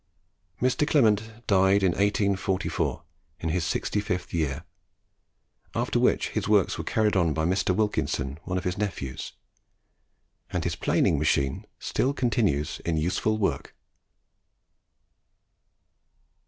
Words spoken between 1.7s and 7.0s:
in 1844, in his sixty fifth year; after which his works were